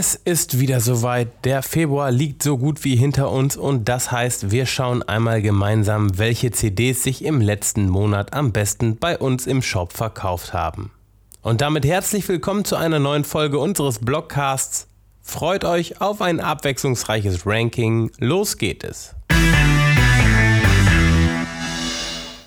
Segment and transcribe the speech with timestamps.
[0.00, 1.44] Es ist wieder soweit.
[1.44, 6.18] Der Februar liegt so gut wie hinter uns und das heißt, wir schauen einmal gemeinsam,
[6.18, 10.92] welche CDs sich im letzten Monat am besten bei uns im Shop verkauft haben.
[11.42, 14.86] Und damit herzlich willkommen zu einer neuen Folge unseres Blogcasts.
[15.20, 18.12] Freut euch auf ein abwechslungsreiches Ranking.
[18.18, 19.16] Los geht es.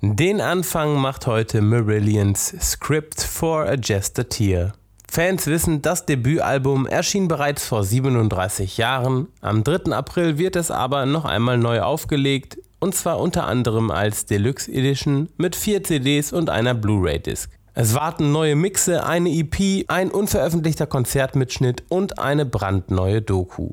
[0.00, 4.72] Den Anfang macht heute Marillions Script for a Just a Tear.
[5.14, 9.28] Fans wissen, das Debütalbum erschien bereits vor 37 Jahren.
[9.40, 9.92] Am 3.
[9.92, 15.28] April wird es aber noch einmal neu aufgelegt und zwar unter anderem als Deluxe Edition
[15.36, 17.48] mit vier CDs und einer Blu-ray-Disc.
[17.74, 23.70] Es warten neue Mixe, eine EP, ein unveröffentlichter Konzertmitschnitt und eine brandneue Doku.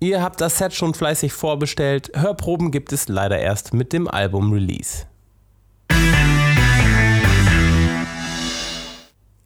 [0.00, 5.04] Ihr habt das Set schon fleißig vorbestellt, Hörproben gibt es leider erst mit dem Album-Release.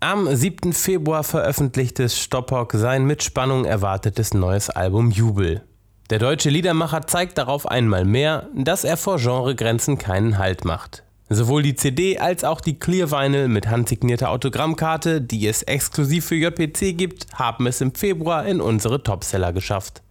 [0.01, 0.75] Am 7.
[0.75, 5.63] Februar veröffentlichte Stoppock sein mit Spannung erwartetes neues Album Jubel.
[6.11, 11.03] Der deutsche Liedermacher zeigt darauf einmal mehr, dass er vor Genregrenzen keinen Halt macht.
[11.31, 16.37] Sowohl die CD als auch die Clear Vinyl mit handsignierter Autogrammkarte, die es exklusiv für
[16.37, 20.03] JPC gibt, haben es im Februar in unsere Topseller geschafft.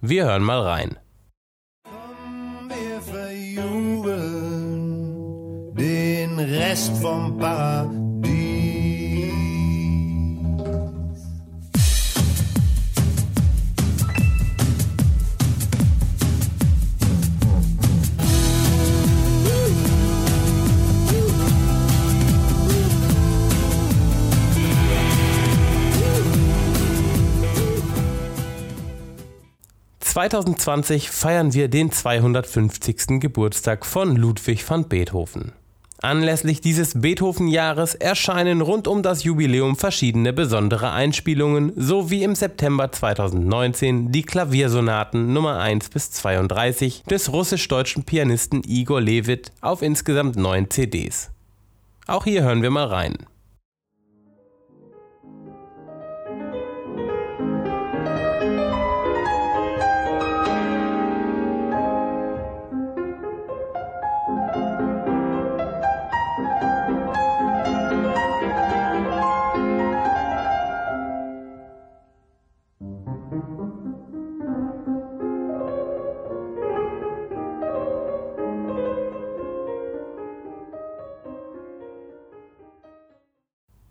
[0.00, 0.98] Wir hören mal rein.
[2.68, 4.26] wir verjubeln
[5.76, 8.09] den Rest vom Paradies
[30.20, 33.20] 2020 feiern wir den 250.
[33.20, 35.52] Geburtstag von Ludwig van Beethoven.
[36.02, 42.92] Anlässlich dieses Beethoven-Jahres erscheinen rund um das Jubiläum verschiedene besondere Einspielungen, so wie im September
[42.92, 50.68] 2019 die Klaviersonaten Nummer 1 bis 32 des russisch-deutschen Pianisten Igor Levit auf insgesamt neun
[50.68, 51.30] CDs.
[52.06, 53.16] Auch hier hören wir mal rein.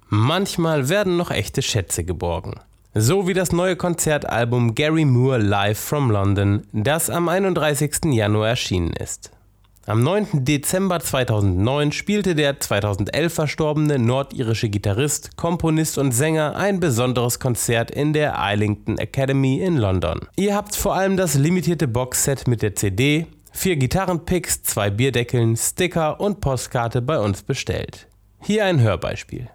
[0.10, 2.56] Manchmal werden noch echte Schätze geborgen.
[2.96, 8.06] So wie das neue Konzertalbum Gary Moore Live from London, das am 31.
[8.06, 9.32] Januar erschienen ist.
[9.86, 10.46] Am 9.
[10.46, 18.14] Dezember 2009 spielte der 2011 verstorbene nordirische Gitarrist, Komponist und Sänger ein besonderes Konzert in
[18.14, 20.22] der Islington Academy in London.
[20.36, 26.20] Ihr habt vor allem das limitierte Boxset mit der CD, vier Gitarrenpicks, zwei Bierdeckeln, Sticker
[26.20, 28.08] und Postkarte bei uns bestellt.
[28.42, 29.50] Hier ein Hörbeispiel.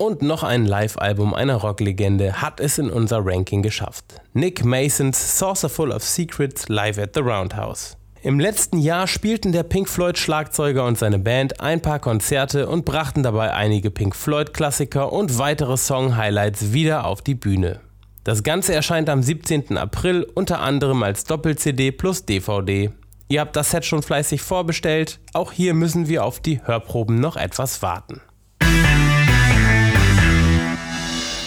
[0.00, 4.04] Und noch ein Live-Album einer Rocklegende hat es in unser Ranking geschafft.
[4.32, 7.98] Nick Masons Saucer Full of Secrets live at the Roundhouse.
[8.22, 12.84] Im letzten Jahr spielten der Pink Floyd Schlagzeuger und seine Band ein paar Konzerte und
[12.84, 17.80] brachten dabei einige Pink Floyd Klassiker und weitere Song-Highlights wieder auf die Bühne.
[18.24, 19.78] Das Ganze erscheint am 17.
[19.78, 22.90] April unter anderem als Doppel-CD plus DVD.
[23.30, 27.36] Ihr habt das Set schon fleißig vorbestellt, auch hier müssen wir auf die Hörproben noch
[27.36, 28.20] etwas warten.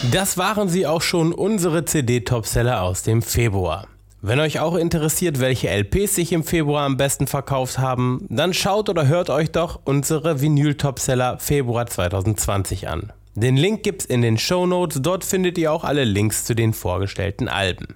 [0.10, 3.88] Das waren sie auch schon, unsere CD-Topseller aus dem Februar.
[4.22, 8.88] Wenn euch auch interessiert, welche LPs sich im Februar am besten verkauft haben, dann schaut
[8.88, 13.12] oder hört euch doch unsere Vinyl-Topseller Februar 2020 an.
[13.36, 16.72] Den Link gibt's in den Show Notes, dort findet ihr auch alle Links zu den
[16.72, 17.96] vorgestellten Alben.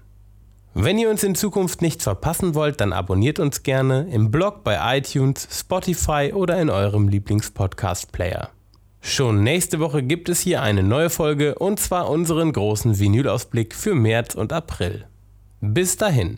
[0.80, 5.00] Wenn ihr uns in Zukunft nicht verpassen wollt, dann abonniert uns gerne im Blog bei
[5.00, 8.52] iTunes, Spotify oder in eurem Lieblingspodcast-Player.
[9.02, 13.96] Schon nächste Woche gibt es hier eine neue Folge und zwar unseren großen Vinylausblick für
[13.96, 15.08] März und April.
[15.62, 16.38] Bis dahin.